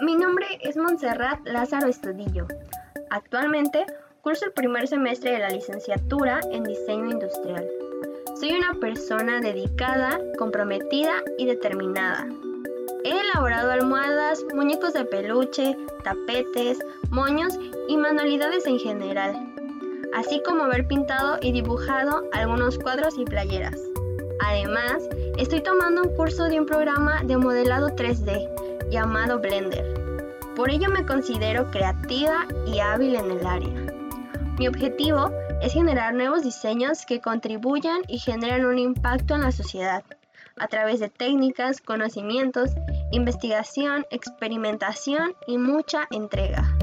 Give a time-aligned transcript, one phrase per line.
[0.00, 2.46] Mi nombre es Montserrat Lázaro Estudillo.
[3.10, 3.84] Actualmente
[4.22, 7.66] curso el primer semestre de la licenciatura en diseño industrial.
[8.38, 12.28] Soy una persona dedicada, comprometida y determinada.
[13.02, 16.78] He elaborado almohadas, muñecos de peluche, tapetes,
[17.10, 17.58] moños
[17.88, 19.52] y manualidades en general,
[20.14, 23.80] así como haber pintado y dibujado algunos cuadros y playeras.
[24.46, 25.08] Además,
[25.38, 29.94] estoy tomando un curso de un programa de modelado 3D llamado Blender.
[30.56, 33.94] Por ello me considero creativa y hábil en el área.
[34.58, 35.30] Mi objetivo
[35.62, 40.04] es generar nuevos diseños que contribuyan y generen un impacto en la sociedad
[40.56, 42.70] a través de técnicas, conocimientos,
[43.12, 46.78] investigación, experimentación y mucha entrega.